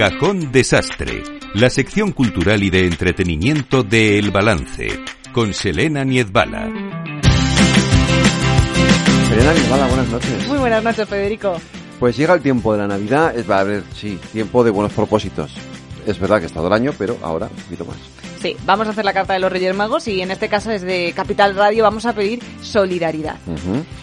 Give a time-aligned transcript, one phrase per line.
[0.00, 4.88] Cajón Desastre, la sección cultural y de entretenimiento de El Balance,
[5.30, 6.70] con Selena Niezbala.
[9.28, 10.48] Selena Niezbala, buenas noches.
[10.48, 11.60] Muy buenas noches, Federico.
[11.98, 14.94] Pues llega el tiempo de la Navidad, es, va a ver, sí, tiempo de buenos
[14.94, 15.54] propósitos.
[16.06, 17.98] Es verdad que ha estado el año, pero ahora un poquito más.
[18.40, 21.12] Sí, vamos a hacer la carta de los Reyes Magos y en este caso desde
[21.12, 23.36] Capital Radio vamos a pedir solidaridad.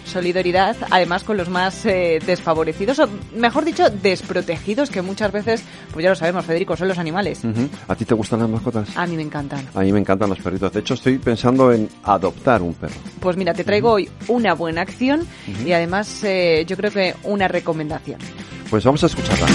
[0.04, 6.04] Solidaridad, además, con los más eh, desfavorecidos, o mejor dicho, desprotegidos, que muchas veces, pues
[6.04, 7.40] ya lo sabemos, Federico, son los animales.
[7.88, 8.96] ¿A ti te gustan las mascotas?
[8.96, 9.66] A mí me encantan.
[9.74, 10.72] A mí me encantan los perritos.
[10.72, 12.94] De hecho, estoy pensando en adoptar un perro.
[13.18, 15.26] Pues mira, te traigo hoy una buena acción
[15.66, 18.20] y además eh, yo creo que una recomendación.
[18.70, 19.48] Pues vamos a escucharla.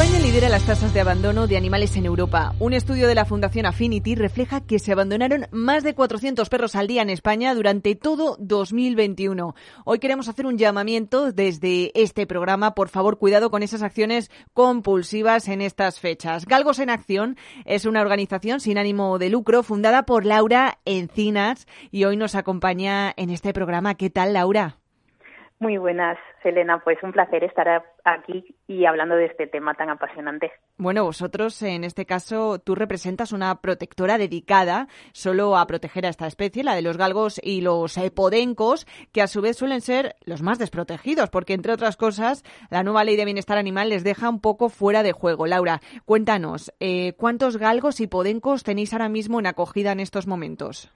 [0.00, 2.54] España lidera las tasas de abandono de animales en Europa.
[2.60, 6.86] Un estudio de la Fundación Affinity refleja que se abandonaron más de 400 perros al
[6.86, 9.56] día en España durante todo 2021.
[9.84, 12.76] Hoy queremos hacer un llamamiento desde este programa.
[12.76, 16.46] Por favor, cuidado con esas acciones compulsivas en estas fechas.
[16.46, 22.04] Galgos en Acción es una organización sin ánimo de lucro fundada por Laura Encinas y
[22.04, 23.96] hoy nos acompaña en este programa.
[23.96, 24.78] ¿Qué tal, Laura?
[25.60, 26.80] Muy buenas, Selena.
[26.84, 30.52] Pues un placer estar aquí y hablando de este tema tan apasionante.
[30.76, 36.28] Bueno, vosotros, en este caso, tú representas una protectora dedicada solo a proteger a esta
[36.28, 40.42] especie, la de los galgos y los podencos, que a su vez suelen ser los
[40.42, 44.40] más desprotegidos, porque entre otras cosas, la nueva ley de bienestar animal les deja un
[44.40, 45.46] poco fuera de juego.
[45.46, 50.92] Laura, cuéntanos, eh, ¿cuántos galgos y podencos tenéis ahora mismo en acogida en estos momentos?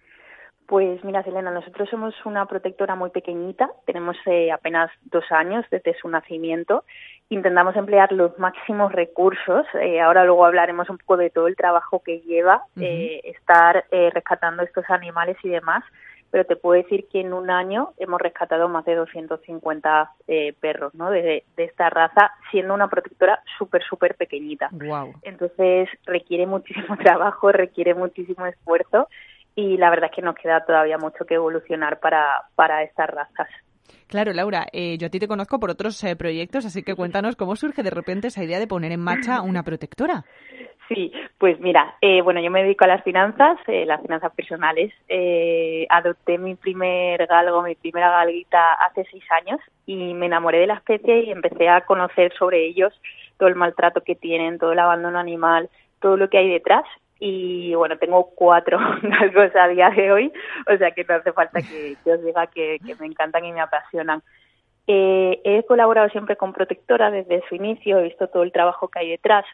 [0.72, 5.94] Pues mira, Selena, nosotros somos una protectora muy pequeñita, tenemos eh, apenas dos años desde
[5.98, 6.84] su nacimiento.
[7.28, 9.66] Intentamos emplear los máximos recursos.
[9.74, 14.62] Eh, ahora luego hablaremos un poco de todo el trabajo que lleva eh, estar rescatando
[14.62, 15.84] estos animales y demás.
[16.30, 20.10] Pero te puedo decir que en un año hemos rescatado más de 250
[20.58, 21.10] perros ¿no?
[21.10, 24.70] de, de, esta raza, siendo una protectora súper, súper pequeñita.
[24.72, 25.12] Wow.
[25.20, 29.08] Entonces requiere muchísimo trabajo, requiere muchísimo esfuerzo
[29.54, 33.48] y la verdad es que nos queda todavía mucho que evolucionar para, para estas razas.
[34.12, 37.36] Claro, Laura, eh, yo a ti te conozco por otros eh, proyectos, así que cuéntanos
[37.36, 40.24] cómo surge de repente esa idea de poner en marcha una protectora.
[40.88, 44.92] Sí, pues mira, eh, bueno, yo me dedico a las finanzas, las finanzas personales.
[45.88, 50.74] adopté mi primer galgo, mi primera galguita hace seis años y me enamoré de la
[50.74, 52.92] especie y empecé a conocer sobre ellos
[53.38, 55.70] todo el maltrato que tienen, todo el abandono animal,
[56.00, 56.84] todo lo que hay detrás
[57.24, 60.32] y bueno, tengo cuatro galgos a día de hoy,
[60.66, 64.22] o sea que no hace falta que, os diga que, me encantan y me apasionan.
[64.88, 68.98] Eh, he colaborado siempre con Protectora desde su inicio, he visto todo el trabajo que
[68.98, 69.44] hay detrás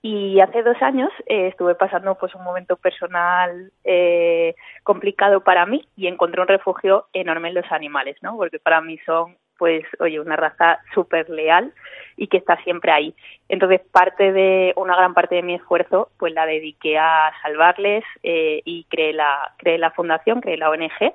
[0.00, 5.86] y hace dos años eh, estuve pasando pues un momento personal eh, complicado para mí
[5.96, 8.38] y encontré un refugio enorme en los animales, ¿no?
[8.38, 11.72] Porque para mí son pues, oye, una raza súper leal
[12.16, 13.14] y que está siempre ahí.
[13.48, 18.62] Entonces, parte de, una gran parte de mi esfuerzo, pues la dediqué a salvarles eh,
[18.64, 21.14] y creé la, creé la fundación, creé la ONG.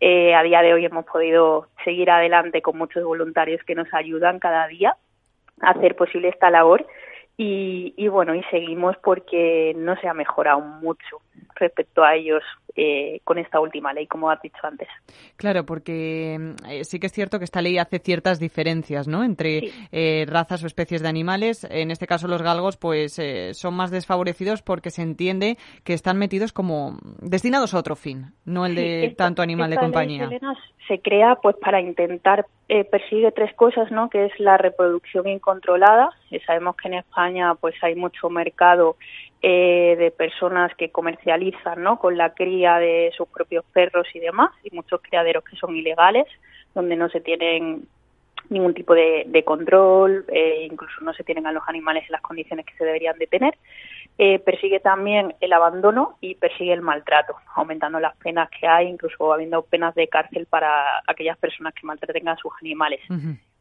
[0.00, 4.38] Eh, a día de hoy hemos podido seguir adelante con muchos voluntarios que nos ayudan
[4.38, 4.96] cada día
[5.60, 6.86] a hacer posible esta labor
[7.36, 11.20] y, y, bueno, y seguimos porque no se ha mejorado mucho
[11.54, 12.42] respecto a ellos
[12.80, 14.86] eh, con esta última ley, como has dicho antes.
[15.34, 19.24] Claro, porque eh, sí que es cierto que esta ley hace ciertas diferencias, ¿no?
[19.24, 21.66] Entre eh, razas o especies de animales.
[21.68, 26.52] En este caso, los galgos, pues, son más desfavorecidos porque se entiende que están metidos
[26.52, 30.30] como destinados a otro fin, no el de tanto animal de compañía.
[30.86, 32.46] se crea, pues, para intentar
[32.90, 34.08] persigue tres cosas, ¿no?
[34.08, 36.10] Que es la reproducción incontrolada.
[36.46, 38.96] sabemos que en España, pues, hay mucho mercado
[39.40, 41.98] eh, de personas que comercializan ¿no?
[41.98, 46.26] con la cría de sus propios perros y demás, y muchos criaderos que son ilegales,
[46.74, 47.86] donde no se tienen
[48.50, 52.66] ningún tipo de, control, eh, incluso no se tienen a los animales en las condiciones
[52.66, 53.56] que se deberían de tener.
[54.16, 59.32] Eh, persigue también el abandono y persigue el maltrato, aumentando las penas que hay, incluso
[59.32, 63.00] habiendo penas de cárcel para aquellas personas que maltraten a sus animales.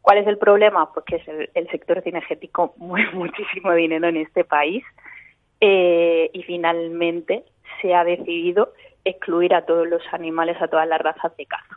[0.02, 0.92] ¿Cuál es el problema?
[0.92, 4.84] Pues que el, el sector cinegético mueve muchísimo dinero en este país
[5.60, 7.44] eh, y finalmente
[7.82, 8.74] se ha decidido
[9.06, 11.77] excluir a todos los animales, a todas las razas de caza.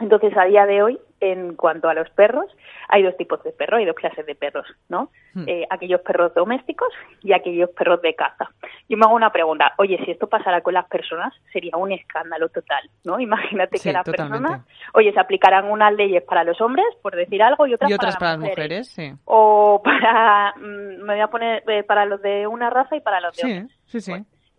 [0.00, 2.46] Entonces, a día de hoy, en cuanto a los perros,
[2.88, 5.10] hay dos tipos de perros, hay dos clases de perros, ¿no?
[5.34, 5.44] Hmm.
[5.48, 6.88] Eh, aquellos perros domésticos
[7.22, 8.48] y aquellos perros de caza.
[8.88, 12.48] Yo me hago una pregunta, oye, si esto pasara con las personas, sería un escándalo
[12.48, 13.18] total, ¿no?
[13.20, 14.62] Imagínate que las personas,
[14.94, 18.38] oye, se aplicaran unas leyes para los hombres, por decir algo, y otras, para, las
[18.38, 18.88] mujeres.
[18.88, 19.12] sí.
[19.24, 23.20] O para, mm, me voy a poner, eh, para los de una raza y para
[23.20, 24.12] los de sí, Sí, sí,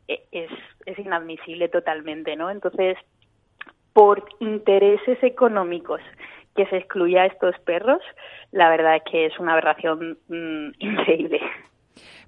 [0.10, 0.52] e, es,
[0.86, 2.50] es inadmisible totalmente, ¿no?
[2.50, 2.98] Entonces,
[4.00, 6.00] por intereses económicos
[6.56, 8.00] que se excluya a estos perros,
[8.54, 11.42] la verdad es que es una aberración mm, increíble.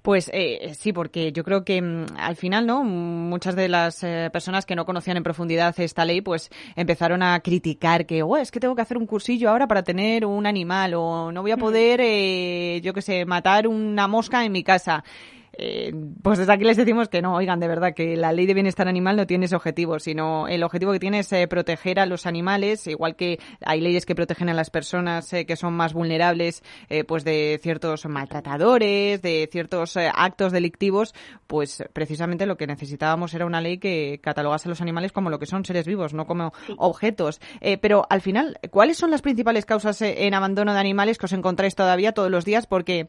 [0.02, 2.84] Pues eh, sí, porque yo creo que mm, al final, ¿no?
[2.84, 7.40] Muchas de las eh, personas que no conocían en profundidad esta ley, pues empezaron a
[7.40, 10.92] criticar que, oh, es que tengo que hacer un cursillo ahora para tener un animal
[10.92, 15.04] o no voy a poder, eh, yo qué sé, matar una mosca en mi casa.
[15.54, 18.54] Eh, pues desde aquí les decimos que no, oigan, de verdad, que la ley de
[18.54, 22.06] bienestar animal no tiene ese objetivo, sino el objetivo que tiene es eh, proteger a
[22.06, 25.92] los animales, igual que hay leyes que protegen a las personas eh, que son más
[25.92, 26.62] vulnerables,
[27.06, 31.14] pues de ciertos maltratadores, de ciertos actos delictivos,
[31.46, 35.38] pues precisamente lo que necesitábamos era una ley que catalogase a los animales como lo
[35.38, 37.40] que son seres vivos, no como objetos.
[37.80, 41.74] pero al final, ¿cuáles son las principales causas en abandono de animales que os encontráis
[41.74, 42.66] todavía todos los días?
[42.66, 43.08] Porque,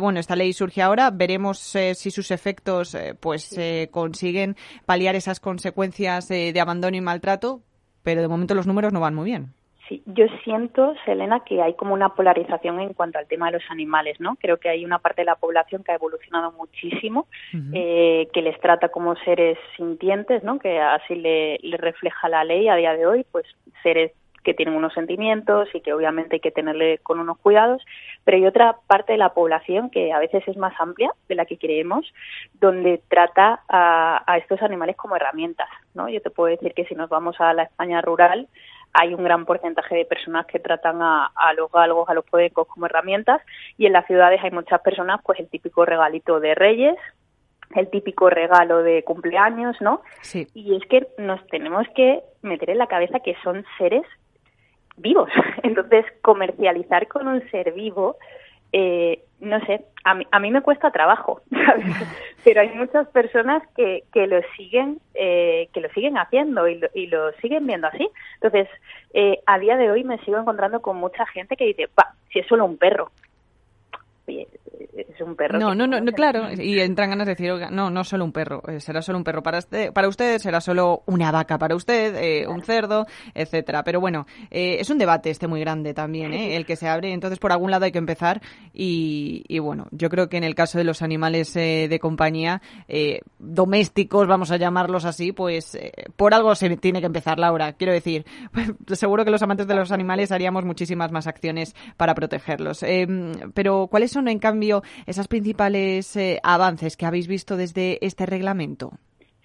[0.00, 5.40] bueno, esta ley surge ahora, veremos si sus efectos eh, pues eh, consiguen paliar esas
[5.40, 7.60] consecuencias de abandono y maltrato,
[8.02, 9.54] pero de momento los números no van muy bien.
[9.88, 13.70] Sí, yo siento, Selena, que hay como una polarización en cuanto al tema de los
[13.70, 14.36] animales, ¿no?
[14.36, 17.26] Creo que hay una parte de la población que ha evolucionado muchísimo,
[17.72, 20.60] eh, que les trata como seres sintientes, ¿no?
[20.60, 23.44] Que así le, le refleja la ley a día de hoy, pues
[23.82, 27.82] seres que tienen unos sentimientos y que obviamente hay que tenerle con unos cuidados,
[28.24, 31.46] pero hay otra parte de la población que a veces es más amplia de la
[31.46, 32.12] que creemos,
[32.54, 36.08] donde trata a, estos animales como herramientas, ¿no?
[36.08, 38.48] Yo te puedo decir que si nos vamos a la España rural,
[38.92, 42.86] hay un gran porcentaje de personas que tratan a, los galgos, a los podecos como
[42.86, 43.40] herramientas
[43.78, 46.96] y en las ciudades hay muchas personas, pues el típico regalito de reyes,
[47.74, 50.02] el típico regalo de cumpleaños, ¿no?
[50.20, 50.46] Sí.
[50.52, 54.04] Y es que nos tenemos que meter en la cabeza que son seres
[54.96, 55.30] vivos.
[55.62, 58.16] Entonces, comercializar con un ser vivo,
[58.72, 61.42] eh, no sé, a mí, a mí me cuesta trabajo,
[62.44, 66.88] pero hay muchas personas que, que lo siguen eh, que lo siguen haciendo y lo,
[66.94, 68.08] y lo siguen viendo así.
[68.34, 68.68] Entonces,
[69.12, 72.38] eh, a día de hoy me sigo encontrando con mucha gente que dice, va, si
[72.38, 73.10] es solo un perro,
[74.94, 75.58] es un perro.
[75.58, 76.48] No, no, no, claro.
[76.52, 79.42] Y entran ganas de decir, no, no solo un perro, eh, será solo un perro.
[79.42, 83.84] Para, este, para usted será solo una vaca, para usted eh, un cerdo, etcétera.
[83.84, 87.12] Pero bueno, eh, es un debate este muy grande también, el que se abre.
[87.12, 88.40] Entonces, por algún lado hay que empezar.
[88.72, 92.62] Y, y bueno, yo creo que en el caso de los animales de compañía,
[93.38, 95.78] domésticos, vamos a llamarlos así, pues
[96.16, 97.74] por algo se tiene que empezar, Laura.
[97.74, 102.14] Quiero decir, pues, seguro que los amantes de los animales haríamos muchísimas más acciones para
[102.14, 102.84] protegerlos.
[103.54, 104.61] pero, ¿cuáles son, en cambio,
[105.06, 108.92] esas principales eh, avances que habéis visto desde este reglamento?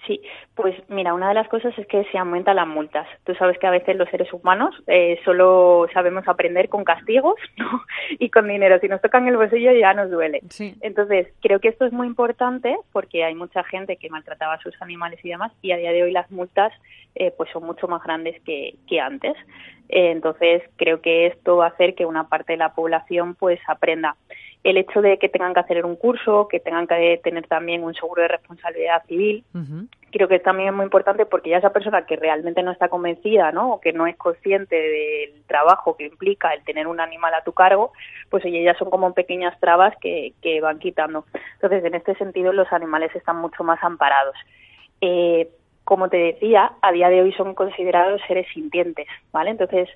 [0.07, 0.21] Sí,
[0.55, 3.05] pues mira, una de las cosas es que se aumentan las multas.
[3.25, 7.35] Tú sabes que a veces los seres humanos eh, solo sabemos aprender con castigos
[8.17, 8.79] y con dinero.
[8.79, 10.41] Si nos tocan el bolsillo ya nos duele.
[10.79, 14.81] Entonces, creo que esto es muy importante porque hay mucha gente que maltrataba a sus
[14.81, 16.71] animales y demás y a día de hoy las multas
[17.15, 19.35] eh, pues son mucho más grandes que, que antes.
[19.89, 24.15] entonces, creo que esto va a hacer que una parte de la población pues aprenda
[24.63, 27.94] el hecho de que tengan que hacer un curso, que tengan que tener también un
[27.94, 29.44] seguro de responsabilidad civil,
[30.12, 33.51] creo que también es muy importante porque ya esa persona que realmente no está convencida,
[33.51, 33.74] ¿no?
[33.74, 37.54] O que no es consciente del trabajo que implica el tener un animal a tu
[37.54, 37.94] cargo,
[38.30, 41.25] pues oye, ya son como pequeñas trabas que, que van quitando.
[41.54, 44.36] Entonces, en este sentido, los animales están mucho más amparados.
[45.01, 45.50] Eh,
[45.87, 49.51] como te decía, a día de hoy son considerados seres sintientes, ¿vale?
[49.51, 49.87] Entonces,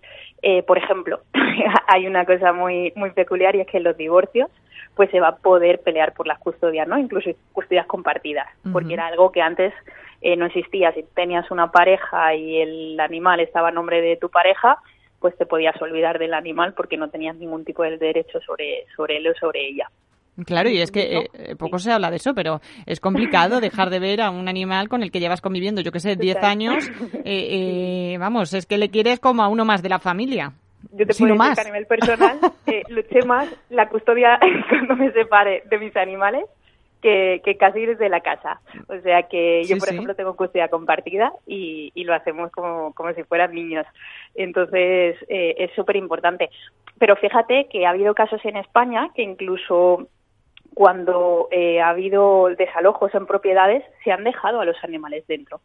[0.41, 1.19] eh, por ejemplo,
[1.87, 4.49] hay una cosa muy muy peculiar y es que en los divorcios,
[4.95, 6.97] pues se va a poder pelear por las custodias, ¿no?
[6.97, 9.73] Incluso custodias compartidas, porque era algo que antes
[10.21, 10.93] eh, no existía.
[10.93, 14.77] Si tenías una pareja y el animal estaba a nombre de tu pareja,
[15.19, 19.17] pues te podías olvidar del animal porque no tenías ningún tipo de derecho sobre sobre
[19.17, 19.89] él o sobre ella.
[20.45, 23.99] Claro, y es que eh, poco se habla de eso, pero es complicado dejar de
[23.99, 26.89] ver a un animal con el que llevas conviviendo, yo que sé, 10 años.
[27.23, 30.53] Eh, eh, vamos, es que le quieres como a uno más de la familia.
[30.91, 32.39] Yo te puedo decir que a nivel personal
[32.89, 36.45] luché más la custodia cuando me separe de mis animales
[37.01, 38.59] que, que, casi desde la casa.
[38.87, 43.13] O sea que yo, por ejemplo, tengo custodia compartida y, y, lo hacemos como, como
[43.13, 43.85] si fueran niños.
[44.35, 46.49] Entonces, es súper importante.
[46.97, 50.07] Pero fíjate que ha habido casos en España que incluso
[50.73, 55.61] cuando eh, ha habido desalojos en propiedades, se han dejado a los animales dentro.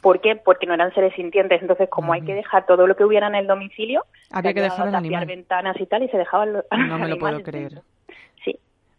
[0.00, 0.34] ¿Por qué?
[0.34, 1.62] Porque no eran seres sintientes.
[1.62, 4.94] Entonces, como hay que dejar todo lo que hubiera en el domicilio, había que dejar
[4.94, 5.26] animal.
[5.26, 7.82] ventanas y tal, y se dejaban los No me lo puedo creer.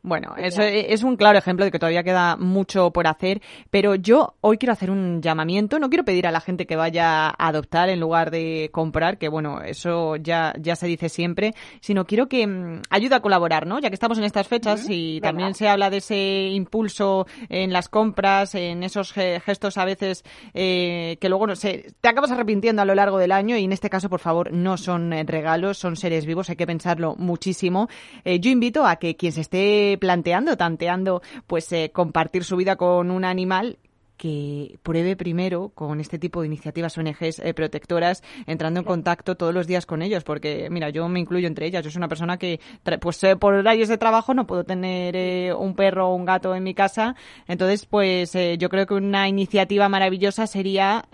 [0.05, 4.35] Bueno, eso es un claro ejemplo de que todavía queda mucho por hacer, pero yo
[4.41, 7.87] hoy quiero hacer un llamamiento, no quiero pedir a la gente que vaya a adoptar
[7.87, 12.45] en lugar de comprar, que bueno, eso ya, ya se dice siempre, sino quiero que
[12.45, 13.79] mm, ayude a colaborar, ¿no?
[13.79, 17.87] Ya que estamos en estas fechas y también se habla de ese impulso en las
[17.87, 22.85] compras, en esos gestos a veces eh, que luego no sé, te acabas arrepintiendo a
[22.85, 25.95] lo largo del año y en este caso, por favor, no son eh, regalos, son
[25.95, 27.87] seres vivos, hay que pensarlo muchísimo.
[28.25, 32.75] Eh, yo invito a que quien se esté planteando, tanteando, pues eh, compartir su vida
[32.75, 33.77] con un animal
[34.17, 39.53] que pruebe primero con este tipo de iniciativas ONGs eh, protectoras, entrando en contacto todos
[39.53, 42.37] los días con ellos, porque mira, yo me incluyo entre ellas, yo soy una persona
[42.37, 42.59] que,
[42.99, 46.55] pues eh, por horarios de trabajo no puedo tener eh, un perro o un gato
[46.55, 47.15] en mi casa,
[47.47, 51.05] entonces pues yo creo que una iniciativa maravillosa sería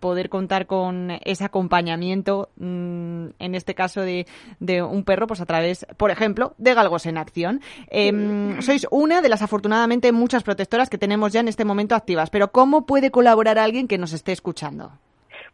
[0.00, 4.26] poder contar con ese acompañamiento, mm, en este caso de,
[4.60, 7.60] de, un perro, pues a través, por ejemplo, de Galgos en Acción.
[7.88, 12.30] Em, sois una de las afortunadamente muchas protectoras que tenemos ya en este momento activas,
[12.30, 14.92] pero ¿cómo puede colaborar alguien que nos esté escuchando?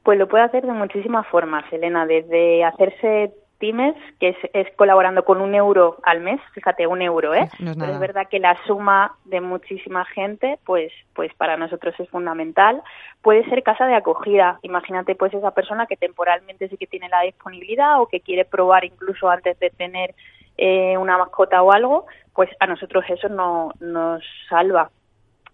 [0.03, 5.41] Pues lo puede hacer de muchísimas formas, Elena, desde hacerse pymes, que es, colaborando con
[5.41, 7.49] un euro al mes, fíjate, un euro, ¿eh?
[7.59, 12.83] es, verdad que la suma de muchísima gente, pues, pues para nosotros es fundamental.
[13.23, 17.23] Puede ser casa de acogida, imagínate pues esa persona que temporalmente sí que tiene la
[17.23, 20.15] disponibilidad o que quiere probar incluso antes de tener
[20.59, 24.91] eh, una mascota o algo, pues a nosotros eso no, nos salva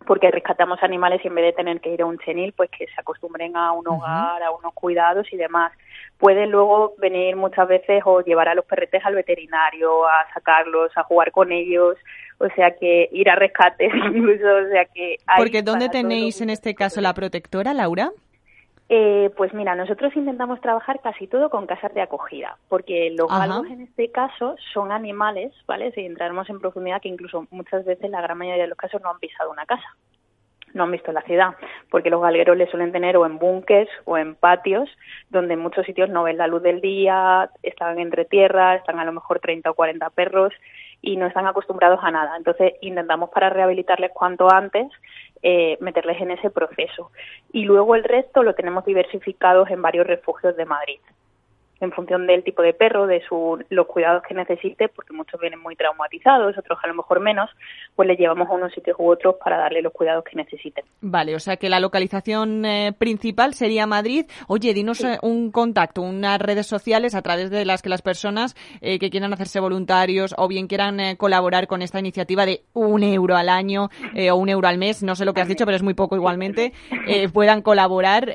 [0.07, 2.87] porque rescatamos animales y en vez de tener que ir a un chenil, pues que
[2.87, 5.73] se acostumbren a un hogar, a unos cuidados y demás.
[6.19, 11.03] Pueden luego venir muchas veces o llevar a los perretes al veterinario, a sacarlos, a
[11.03, 11.97] jugar con ellos,
[12.39, 15.17] o sea que ir a rescates incluso, o sea que...
[15.37, 18.11] porque ¿dónde tenéis en este caso la protectora, Laura?
[18.89, 23.67] Eh, pues mira, nosotros intentamos trabajar casi todo con casas de acogida, porque los galgos
[23.67, 25.91] en este caso son animales, ¿vale?
[25.93, 29.11] Si entraremos en profundidad, que incluso muchas veces, la gran mayoría de los casos, no
[29.11, 29.97] han pisado una casa,
[30.73, 31.57] no han visto la ciudad,
[31.91, 34.89] porque los galgueros les suelen tener o en búnques o en patios,
[35.31, 39.05] donde en muchos sitios no ven la luz del día, están entre tierra, están a
[39.05, 40.53] lo mejor 30 o 40 perros
[41.03, 42.37] y no están acostumbrados a nada.
[42.37, 44.87] Entonces intentamos para rehabilitarles cuanto antes
[45.49, 47.13] eh, meterles en ese proceso.
[47.53, 50.99] Y luego el resto lo tenemos diversificados en varios refugios de Madrid
[51.81, 55.61] en función del tipo de perro, de su, los cuidados que necesite, porque muchos vienen
[55.61, 57.51] muy traumatizados, otros a lo mejor menos,
[57.95, 60.85] pues le llevamos a unos sitios u otros para darle los cuidados que necesiten.
[61.01, 64.27] Vale, o sea que la localización eh, principal sería Madrid.
[64.49, 68.57] Oye, dinos eh, un contacto, unas redes sociales a través de las que las personas
[68.81, 73.37] eh, que quieran hacerse voluntarios o bien quieran colaborar con esta iniciativa de un euro
[73.37, 73.91] al año
[74.31, 76.17] o un euro al mes, no sé lo que has dicho, pero es muy poco
[76.17, 76.73] igualmente,
[77.33, 78.35] puedan colaborar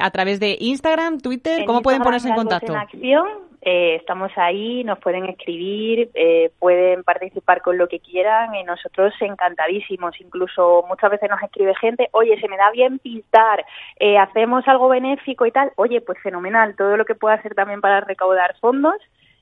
[0.00, 2.77] a través de Instagram, Twitter, ¿cómo pueden ponerse en contacto?
[2.80, 8.62] Acción, eh, estamos ahí, nos pueden escribir, eh, pueden participar con lo que quieran y
[8.62, 10.20] nosotros encantadísimos.
[10.20, 13.64] Incluso muchas veces nos escribe gente, oye, se me da bien pintar,
[13.98, 15.72] eh, hacemos algo benéfico y tal.
[15.76, 18.96] Oye, pues fenomenal, todo lo que pueda hacer también para recaudar fondos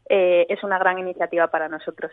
[0.09, 2.13] es una gran iniciativa para nosotros.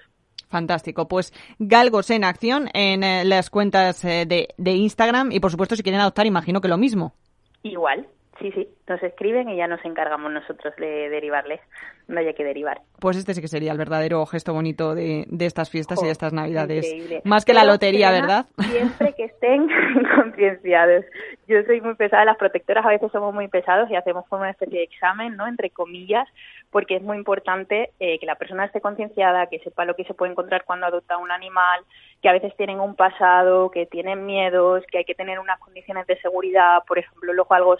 [0.49, 1.07] Fantástico.
[1.07, 6.01] Pues Galgos en acción en las cuentas de, de Instagram y por supuesto si quieren
[6.01, 7.13] adoptar imagino que lo mismo.
[7.61, 8.07] Igual,
[8.39, 11.61] Sí, sí, nos escriben y ya nos encargamos nosotros de derivarles.
[12.07, 12.81] No haya que derivar.
[12.99, 16.33] Pues este sí que sería el verdadero gesto bonito de, estas fiestas y de estas
[16.33, 16.85] navidades.
[17.23, 18.45] Más que la lotería, ¿verdad?
[18.57, 19.67] Siempre que estén
[20.15, 21.05] concienciados.
[21.47, 24.51] Yo soy muy pesada, las protectoras a veces somos muy pesados y hacemos como una
[24.51, 25.47] especie de examen, ¿no?
[25.47, 26.27] Entre comillas,
[26.71, 30.13] porque es muy importante eh, que la persona esté concienciada, que sepa lo que se
[30.13, 31.81] puede encontrar cuando adopta un animal,
[32.21, 36.07] que a veces tienen un pasado, que tienen miedos, que hay que tener unas condiciones
[36.07, 37.77] de seguridad, por ejemplo, los algo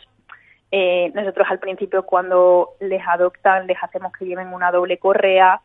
[0.76, 5.62] eh, nosotros al principio cuando les adoptan les hacemos que lleven una doble correa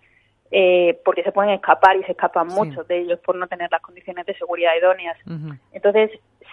[0.51, 3.81] eh, porque se pueden escapar y se escapan muchos de ellos por no tener las
[3.81, 5.17] condiciones de seguridad idóneas.
[5.73, 6.11] Entonces,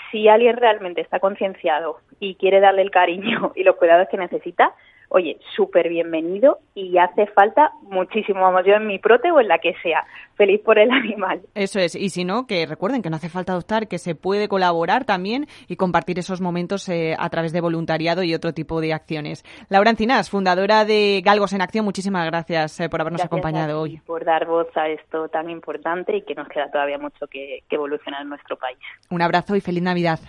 [0.09, 4.74] si alguien realmente está concienciado y quiere darle el cariño y los cuidados que necesita,
[5.09, 9.59] oye, súper bienvenido y hace falta muchísimo, vamos, yo en mi prote o en la
[9.59, 11.41] que sea, feliz por el animal.
[11.53, 14.47] Eso es, y si no, que recuerden que no hace falta adoptar, que se puede
[14.47, 18.93] colaborar también y compartir esos momentos eh, a través de voluntariado y otro tipo de
[18.93, 19.43] acciones.
[19.69, 24.01] Laura Encinas, fundadora de Galgos en Acción, muchísimas gracias eh, por habernos acompañado hoy.
[24.05, 27.75] Por dar voz a esto tan importante y que nos queda todavía mucho que, que
[27.75, 28.77] evolucionar en nuestro país.
[29.09, 30.19] Un abrazo y feliz Navidad.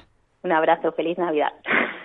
[0.42, 1.52] Un abrazo, feliz Navidad.